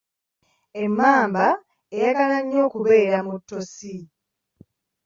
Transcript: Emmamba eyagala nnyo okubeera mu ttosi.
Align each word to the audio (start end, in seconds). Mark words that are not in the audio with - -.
Emmamba 0.83 1.45
eyagala 1.95 2.37
nnyo 2.41 2.59
okubeera 2.67 3.17
mu 3.27 3.33
ttosi. 3.39 3.95